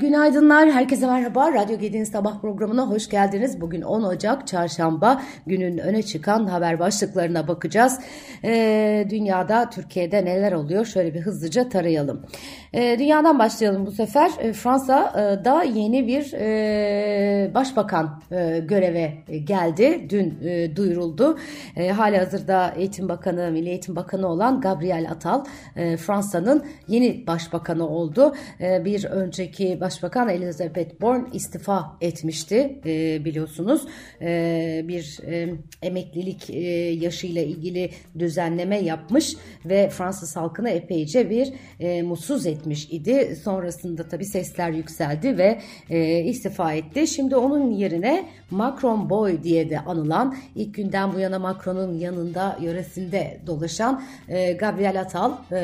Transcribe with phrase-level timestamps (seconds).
[0.00, 1.52] Günaydınlar, herkese merhaba.
[1.52, 3.60] Radyo Gedi'nin sabah programına hoş geldiniz.
[3.60, 8.00] Bugün 10 Ocak Çarşamba günün öne çıkan haber başlıklarına bakacağız.
[8.44, 10.84] Ee, dünyada, Türkiye'de neler oluyor?
[10.84, 12.26] Şöyle bir hızlıca tarayalım.
[12.74, 14.30] Ee, dünyadan başlayalım bu sefer.
[14.38, 19.12] Ee, Fransa'da yeni bir e, başbakan e, göreve
[19.44, 20.06] geldi.
[20.10, 21.38] Dün e, duyuruldu.
[21.76, 25.44] E, hali hazırda Eğitim Bakanı, Milli Eğitim Bakanı olan Gabriel Attal
[25.76, 28.34] e, Fransa'nın yeni başbakanı oldu.
[28.60, 33.82] E, bir önceki Başbakan Elizabeth Borne istifa etmişti e, biliyorsunuz.
[34.20, 36.60] E, bir e, emeklilik e,
[36.90, 43.36] yaşıyla ilgili düzenleme yapmış ve Fransız halkını epeyce bir e, mutsuz etmiş idi.
[43.44, 47.06] Sonrasında tabii sesler yükseldi ve e, istifa etti.
[47.06, 53.40] Şimdi onun yerine Macron Boy diye de anılan ilk günden bu yana Macron'un yanında yöresinde
[53.46, 55.58] dolaşan e, Gabriel Attal e,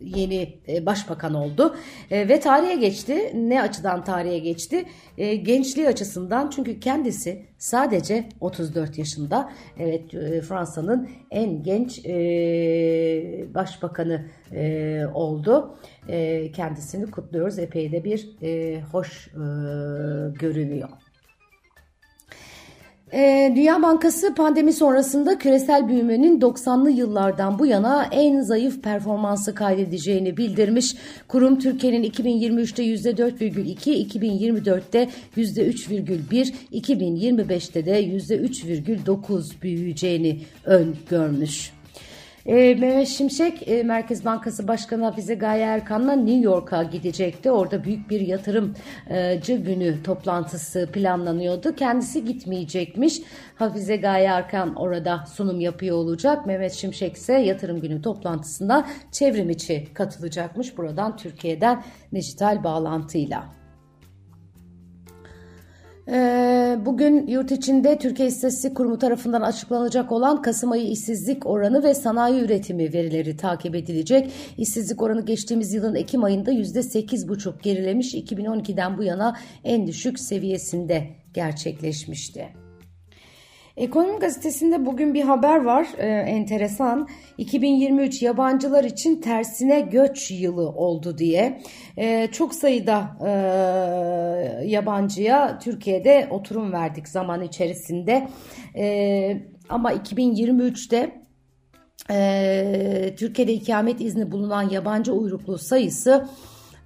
[0.00, 1.76] yeni e, başbakan oldu
[2.10, 3.32] e, ve tarihe geçti.
[3.34, 4.84] Ne açıdan tarihe geçti?
[5.18, 9.52] E, gençliği açısından çünkü kendisi sadece 34 yaşında.
[9.78, 10.10] Evet
[10.48, 12.04] Fransa'nın en genç
[13.54, 14.26] başbakanı
[15.14, 15.78] oldu.
[16.52, 17.58] Kendisini kutluyoruz.
[17.58, 18.36] Epey de bir
[18.92, 19.30] hoş
[20.40, 20.88] görünüyor.
[23.12, 30.36] Ee, Dünya Bankası pandemi sonrasında küresel büyümenin 90'lı yıllardan bu yana en zayıf performansı kaydedeceğini
[30.36, 30.96] bildirmiş.
[31.28, 41.75] Kurum Türkiye'nin 2023'te %4,2, 2024'te %3,1, 2025'te de %3,9 büyüyeceğini öngörmüş.
[42.46, 47.50] E, Mehmet Şimşek e, Merkez Bankası Başkanı Hafize Gaye Erkan'la New York'a gidecekti.
[47.50, 51.74] Orada büyük bir yatırımcı günü toplantısı planlanıyordu.
[51.76, 53.22] Kendisi gitmeyecekmiş.
[53.56, 56.46] Hafize Gaye Erkan orada sunum yapıyor olacak.
[56.46, 60.78] Mehmet Şimşek ise yatırım günü toplantısında çevrim içi katılacakmış.
[60.78, 61.82] Buradan Türkiye'den
[62.14, 63.65] dijital bağlantıyla.
[66.08, 71.94] Ee, bugün yurt içinde Türkiye İstatistik Kurumu tarafından açıklanacak olan Kasım ayı işsizlik oranı ve
[71.94, 74.32] sanayi üretimi verileri takip edilecek.
[74.58, 82.65] İşsizlik oranı geçtiğimiz yılın Ekim ayında %8,5 gerilemiş 2012'den bu yana en düşük seviyesinde gerçekleşmişti.
[83.76, 87.08] Ekonomi gazetesinde bugün bir haber var e, enteresan.
[87.38, 91.62] 2023 yabancılar için tersine göç yılı oldu diye.
[91.96, 93.30] E, çok sayıda e,
[94.66, 98.28] yabancıya Türkiye'de oturum verdik zaman içerisinde.
[98.76, 101.22] E, ama 2023'te
[102.10, 106.28] e, Türkiye'de ikamet izni bulunan yabancı uyruklu sayısı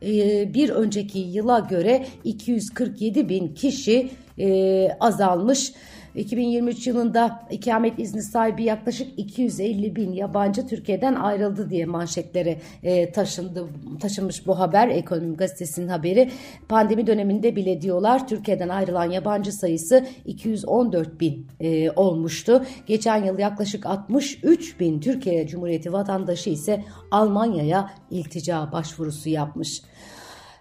[0.02, 5.72] e, bir önceki yıla göre 247 bin kişi e, azalmış.
[6.14, 13.66] 2023 yılında ikamet izni sahibi yaklaşık 250 bin yabancı Türkiye'den ayrıldı diye manşetlere e, taşındı,
[14.00, 14.88] taşınmış bu haber.
[14.88, 16.30] Ekonomi Gazetesi'nin haberi.
[16.68, 22.64] Pandemi döneminde bile diyorlar Türkiye'den ayrılan yabancı sayısı 214 bin e, olmuştu.
[22.86, 29.82] Geçen yıl yaklaşık 63 bin Türkiye Cumhuriyeti vatandaşı ise Almanya'ya iltica başvurusu yapmış.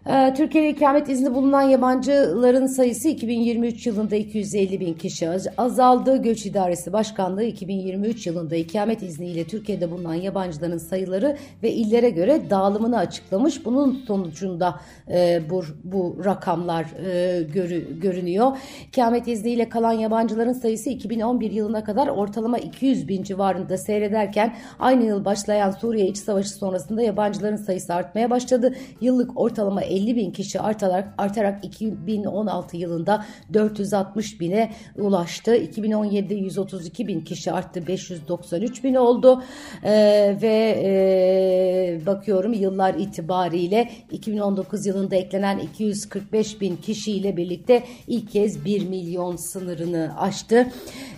[0.08, 6.22] Ee, Türkiye'de ikamet izni bulunan yabancıların sayısı 2023 yılında 250 bin kişi azaldı.
[6.22, 12.98] Göç İdaresi Başkanlığı 2023 yılında ikamet izniyle Türkiye'de bulunan yabancıların sayıları ve illere göre dağılımını
[12.98, 13.66] açıklamış.
[13.66, 14.80] Bunun sonucunda
[15.12, 18.58] e, bu, bu rakamlar e, görü, görünüyor.
[18.88, 25.26] İkamet izniyle kalan yabancıların sayısı 2011 yılına kadar ortalama 200 bin civarında seyrederken aynı yıl
[25.26, 28.76] başlayan Suriye İç Savaşı sonrasında yabancıların sayısı artmaya başladı.
[29.02, 35.56] Yıllık ortalama 50 bin kişi artarak, artarak 2016 yılında 460 bine ulaştı.
[35.56, 39.44] 2017'de 132 bin kişi arttı 593 bin oldu
[39.84, 48.66] ee, ve e, bakıyorum yıllar itibariyle 2019 yılında eklenen 245 bin kişiyle birlikte ilk kez
[48.66, 50.68] 1 milyon sınırını aştı.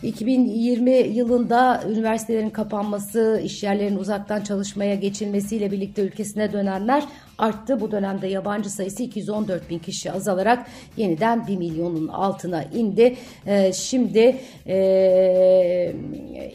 [0.04, 7.04] 2020 yılında üniversitelerin kapanması, işyerlerin uzaktan çalışmaya geçilmesiyle birlikte ülkesine dönenler
[7.42, 7.80] arttı.
[7.80, 10.68] Bu dönemde yabancı sayısı 214 bin kişi azalarak
[10.98, 13.16] yeniden 1 milyonun altına indi.
[13.46, 15.94] E, şimdi e,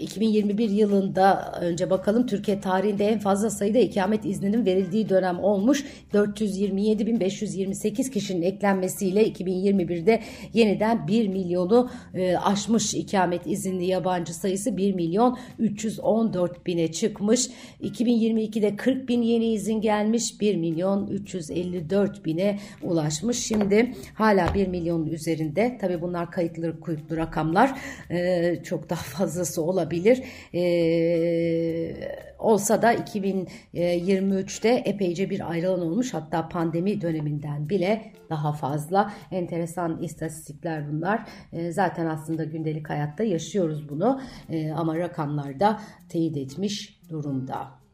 [0.01, 5.85] 2021 yılında önce bakalım Türkiye tarihinde en fazla sayıda ikamet izninin verildiği dönem olmuş.
[6.15, 10.23] 427.528 kişinin eklenmesiyle 2021'de
[10.55, 17.49] yeniden 1 milyonu e, aşmış ikamet izinli yabancı sayısı 1 milyon 314 bine çıkmış.
[17.83, 23.47] 2022'de 40 bin yeni izin gelmiş 1 milyon milyon 354 bine ulaşmış.
[23.47, 25.79] Şimdi hala 1 milyonun üzerinde.
[25.81, 27.79] Tabii bunlar kayıtlı kuyutlu rakamlar.
[28.11, 30.23] Ee, çok daha fazlası olabilir.
[30.55, 31.95] Ee,
[32.39, 36.15] olsa da 2023'te epeyce bir ayrılan olmuş.
[36.15, 39.13] Hatta pandemi döneminden bile daha fazla.
[39.31, 41.29] Enteresan istatistikler bunlar.
[41.53, 44.21] Ee, zaten aslında gündelik hayatta yaşıyoruz bunu.
[44.51, 47.86] Ee, ama rakamlarda teyit etmiş durumda.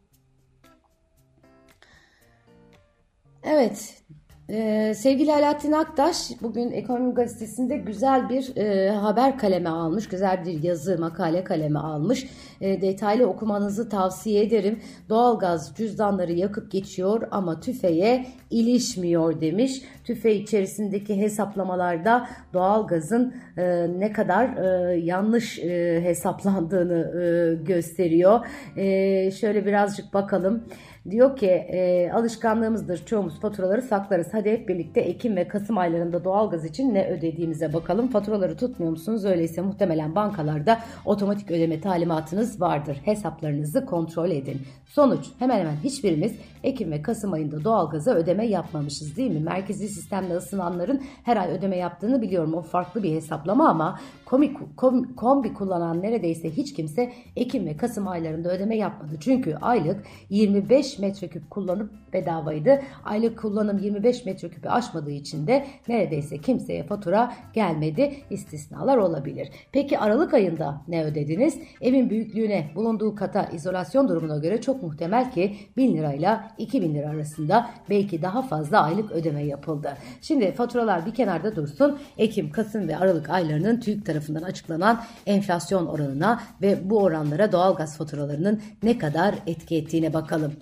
[3.44, 4.02] Evet,
[4.48, 10.62] ee, sevgili Alaaddin Aktaş bugün Ekonomi Gazetesi'nde güzel bir e, haber kaleme almış, güzel bir
[10.62, 12.26] yazı, makale kaleme almış.
[12.62, 14.80] E, detaylı okumanızı tavsiye ederim.
[15.08, 19.82] Doğalgaz cüzdanları yakıp geçiyor ama tüfeğe ilişmiyor demiş.
[20.04, 28.46] Tüfe içerisindeki hesaplamalarda doğalgazın e, ne kadar e, yanlış e, hesaplandığını e, gösteriyor.
[28.76, 30.64] E, şöyle birazcık bakalım.
[31.10, 34.26] Diyor ki e, alışkanlığımızdır çoğumuz faturaları saklarız.
[34.32, 38.08] Hadi hep birlikte Ekim ve Kasım aylarında doğalgaz için ne ödediğimize bakalım.
[38.08, 39.24] Faturaları tutmuyor musunuz?
[39.24, 43.00] Öyleyse muhtemelen bankalarda otomatik ödeme talimatınız vardır.
[43.04, 44.62] Hesaplarınızı kontrol edin.
[44.86, 46.32] Sonuç hemen hemen hiçbirimiz
[46.64, 49.40] Ekim ve Kasım ayında doğalgaza ödeme yapmamışız değil mi?
[49.40, 52.54] Merkezi sistemle ısınanların her ay ödeme yaptığını biliyorum.
[52.54, 58.08] O farklı bir hesaplama ama komik, kom, kombi kullanan neredeyse hiç kimse Ekim ve Kasım
[58.08, 59.12] aylarında ödeme yapmadı.
[59.20, 62.82] Çünkü aylık 25 metreküp kullanıp bedavaydı.
[63.04, 68.14] Aylık kullanım 25 metreküpü aşmadığı için de neredeyse kimseye fatura gelmedi.
[68.30, 69.48] İstisnalar olabilir.
[69.72, 71.58] Peki Aralık ayında ne ödediniz?
[71.80, 72.10] Evin
[72.42, 78.22] büyüklüğüne, bulunduğu kata, izolasyon durumuna göre çok muhtemel ki 1000 lirayla 2000 lira arasında belki
[78.22, 79.96] daha fazla aylık ödeme yapıldı.
[80.20, 81.98] Şimdi faturalar bir kenarda dursun.
[82.18, 88.60] Ekim, Kasım ve Aralık aylarının TÜİK tarafından açıklanan enflasyon oranına ve bu oranlara doğalgaz faturalarının
[88.82, 90.52] ne kadar etki ettiğine bakalım.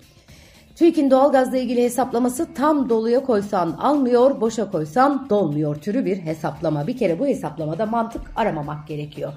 [0.76, 6.86] TÜİK'in doğalgazla ilgili hesaplaması tam doluya koysan almıyor, boşa koysan dolmuyor türü bir hesaplama.
[6.86, 9.32] Bir kere bu hesaplamada mantık aramamak gerekiyor.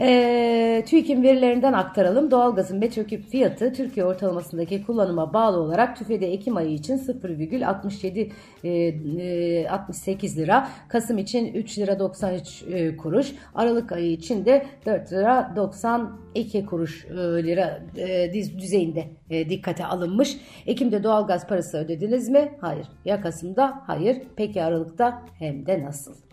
[0.00, 2.30] E, TÜİK'in verilerinden aktaralım.
[2.30, 8.30] Doğalgazın metreküp fiyatı Türkiye ortalamasındaki kullanıma bağlı olarak TÜFE'de Ekim ayı için 0,67
[8.64, 14.66] e, 68 e, lira, Kasım için 3 lira 93 e, kuruş, Aralık ayı için de
[14.86, 20.36] 4 lira 92 kuruş e, lira e, düzeyinde e, dikkate alınmış.
[20.66, 22.52] Ekim'de doğalgaz parası ödediniz mi?
[22.60, 22.86] Hayır.
[23.04, 23.82] Ya Kasım'da?
[23.86, 24.22] Hayır.
[24.36, 25.22] Peki Aralık'ta?
[25.38, 26.31] Hem de nasıl?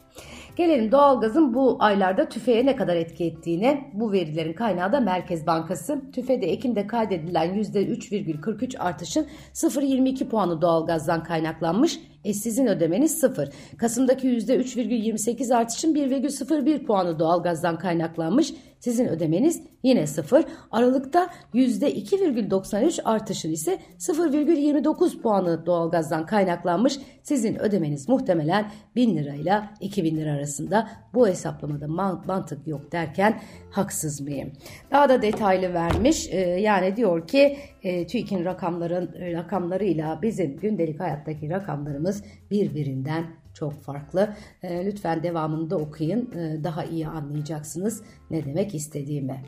[0.56, 3.92] Gelelim doğalgazın bu aylarda tüfeğe ne kadar etki ettiğine.
[3.94, 6.12] Bu verilerin kaynağı da Merkez Bankası.
[6.12, 12.00] TÜFE'de Ekim'de kaydedilen %3,43 artışın 0,22 puanı doğalgazdan kaynaklanmış.
[12.24, 13.50] E sizin ödemeniz 0.
[13.78, 18.54] Kasım'daki %3,28 artışın 1,01 puanı doğalgazdan kaynaklanmış.
[18.80, 20.46] Sizin ödemeniz yine 0.
[20.72, 27.00] Aralıkta %2,93 artışın ise 0,29 puanı doğalgazdan kaynaklanmış.
[27.24, 30.90] Sizin ödemeniz muhtemelen 1000 lirayla 2000 lira arasında.
[31.14, 31.88] Bu hesaplamada
[32.28, 34.52] mantık yok derken haksız mıyım?
[34.92, 36.28] Daha da detaylı vermiş.
[36.32, 42.09] Ee, yani diyor ki e, TÜİK'in rakamların rakamlarıyla bizim gündelik hayattaki rakamlarımız
[42.52, 44.36] birbirinden çok farklı.
[44.64, 46.32] E, lütfen devamını da okuyun.
[46.36, 49.44] E, daha iyi anlayacaksınız ne demek istediğimi.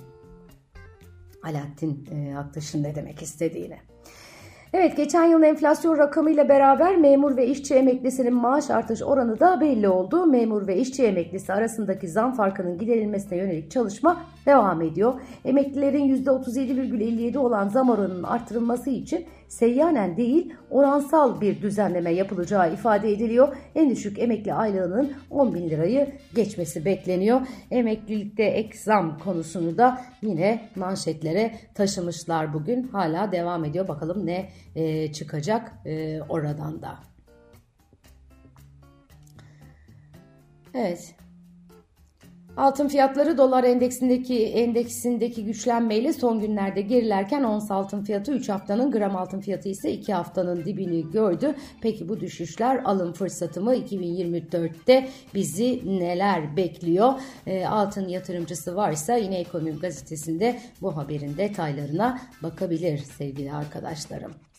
[1.43, 3.77] Alaaddin e, Aktaş'ın ne demek istediğini.
[4.73, 9.89] Evet geçen yılın enflasyon rakamıyla beraber memur ve işçi emeklisinin maaş artış oranı da belli
[9.89, 10.25] oldu.
[10.25, 15.13] Memur ve işçi emeklisi arasındaki zam farkının giderilmesine yönelik çalışma devam ediyor.
[15.45, 23.55] Emeklilerin %37,57 olan zam oranının artırılması için seyyanen değil oransal bir düzenleme yapılacağı ifade ediliyor.
[23.75, 27.41] En düşük emekli aylığının 10 bin lirayı geçmesi bekleniyor.
[27.71, 32.83] Emeklilikte ek zam konusunu da yine manşetlere taşımışlar bugün.
[32.83, 33.87] Hala devam ediyor.
[33.87, 36.99] Bakalım ne e, çıkacak e, oradan da.
[40.73, 41.15] Evet.
[42.57, 49.15] Altın fiyatları dolar endeksindeki endeksindeki güçlenmeyle son günlerde gerilerken ons altın fiyatı 3 haftanın gram
[49.15, 51.55] altın fiyatı ise 2 haftanın dibini gördü.
[51.81, 53.75] Peki bu düşüşler alım fırsatı mı?
[53.75, 57.13] 2024'te bizi neler bekliyor?
[57.47, 64.50] E, altın yatırımcısı varsa yine Ekonomi Gazetesi'nde bu haberin detaylarına bakabilir sevgili arkadaşlarım.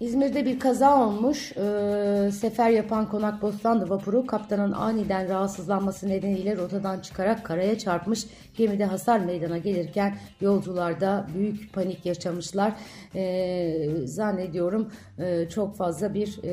[0.00, 1.52] İzmir'de bir kaza olmuş.
[1.56, 8.26] Ee, sefer yapan Konak Bostanlı vapuru kaptanın aniden rahatsızlanması nedeniyle rotadan çıkarak karaya çarpmış.
[8.56, 12.72] Gemide hasar meydana gelirken yolcularda büyük panik yaşamışlar.
[13.14, 16.50] Ee, zannediyorum e, çok fazla bir e,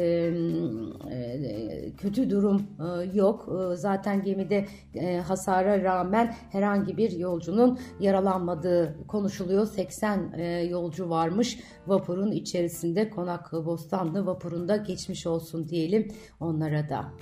[1.12, 3.50] e, kötü durum e, yok.
[3.50, 9.66] E, zaten gemide e, hasara rağmen herhangi bir yolcunun yaralanmadığı konuşuluyor.
[9.68, 16.08] 80 e, yolcu varmış vapurun içerisinde Konak Bostanlı vapurunda geçmiş olsun diyelim
[16.39, 17.13] onlara da.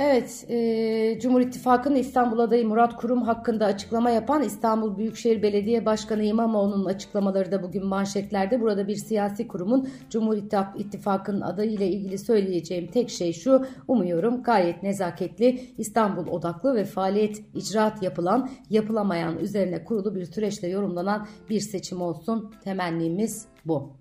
[0.00, 6.24] Evet, e, Cumhur İttifakı'nın İstanbul adayı Murat Kurum hakkında açıklama yapan İstanbul Büyükşehir Belediye Başkanı
[6.24, 8.60] İmamoğlu'nun açıklamaları da bugün manşetlerde.
[8.60, 10.36] Burada bir siyasi kurumun Cumhur
[10.78, 13.66] İttifakı'nın adayı ile ilgili söyleyeceğim tek şey şu.
[13.88, 21.26] Umuyorum gayet nezaketli, İstanbul odaklı ve faaliyet icraat yapılan, yapılamayan üzerine kurulu bir süreçle yorumlanan
[21.50, 22.54] bir seçim olsun.
[22.64, 23.92] Temennimiz bu.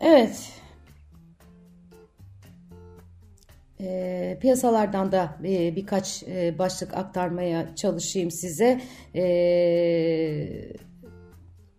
[0.00, 0.62] Evet,
[3.82, 8.80] E, piyasalardan da e, birkaç e, başlık aktarmaya çalışayım size.
[9.14, 9.24] E,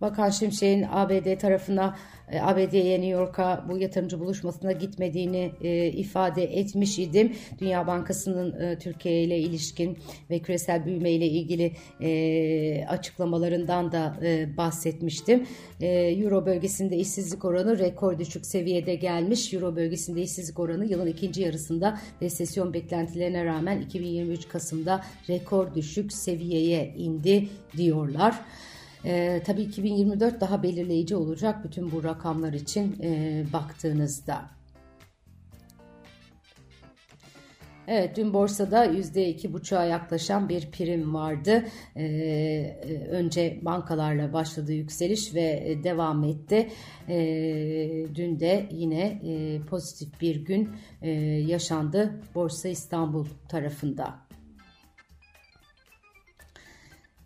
[0.01, 1.95] Bakan Şimşek'in ABD tarafına
[2.41, 7.35] ABD'ye New York'a bu yatırımcı buluşmasına gitmediğini e, ifade etmiş idim.
[7.59, 9.97] Dünya Bankası'nın e, Türkiye ile ilişkin
[10.29, 15.47] ve küresel büyüme ile ilgili e, açıklamalarından da e, bahsetmiştim.
[15.81, 19.53] E, Euro bölgesinde işsizlik oranı rekor düşük seviyede gelmiş.
[19.53, 26.93] Euro bölgesinde işsizlik oranı yılın ikinci yarısında resesyon beklentilerine rağmen 2023 Kasım'da rekor düşük seviyeye
[26.97, 28.39] indi diyorlar.
[29.05, 34.50] E, tabii 2024 daha belirleyici olacak bütün bu rakamlar için e, baktığınızda.
[37.88, 41.65] Evet dün borsada %2,5'a yaklaşan bir prim vardı.
[41.98, 42.77] Ee,
[43.10, 46.69] önce bankalarla başladı yükseliş ve devam etti.
[47.10, 50.69] Ee, dün de yine e, pozitif bir gün
[51.01, 51.12] e,
[51.48, 54.22] yaşandı Borsa İstanbul tarafında.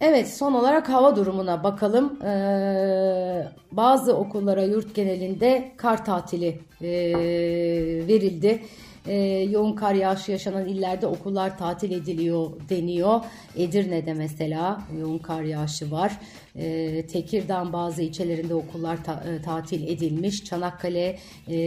[0.02, 2.24] Evet son olarak hava durumuna bakalım.
[2.24, 6.90] Ee, bazı okullara yurt genelinde kar tatili e,
[8.08, 8.62] verildi
[9.08, 9.16] e,
[9.52, 13.22] yoğun kar yağışı yaşanan illerde okullar tatil ediliyor deniyor.
[13.56, 16.20] Edirne'de mesela yoğun kar yağışı var.
[16.56, 20.46] E, Tekirdağ bazı ilçelerinde okullar ta, e, tatil edilmiş.
[20.46, 21.58] Çanakkale e,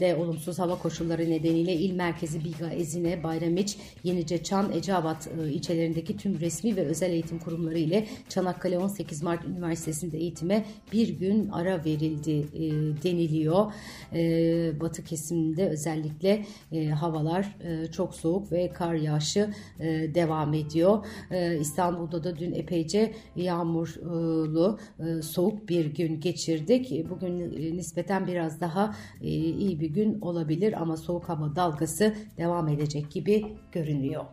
[0.00, 6.16] de olumsuz hava koşulları nedeniyle il merkezi Biga, Ezine, Bayramiç, Yenice, Çan, Eceabat e, ilçelerindeki
[6.16, 11.84] tüm resmi ve özel eğitim kurumları ile Çanakkale 18 Mart Üniversitesi'nde eğitime bir gün ara
[11.84, 12.60] verildi e,
[13.02, 13.72] deniliyor.
[14.14, 16.44] E, batı kesiminde özellikle
[16.80, 21.06] e, havalar e, çok soğuk ve kar yağışı e, devam ediyor.
[21.30, 27.10] E, İstanbul'da da dün epeyce yağmurlu, e, soğuk bir gün geçirdik.
[27.10, 32.68] Bugün e, nispeten biraz daha e, iyi bir gün olabilir ama soğuk hava dalgası devam
[32.68, 34.24] edecek gibi görünüyor.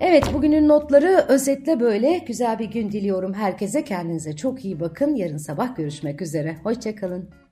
[0.00, 2.18] Evet bugünün notları özetle böyle.
[2.18, 3.84] Güzel bir gün diliyorum herkese.
[3.84, 5.14] Kendinize çok iyi bakın.
[5.14, 6.56] Yarın sabah görüşmek üzere.
[6.62, 7.47] Hoşçakalın.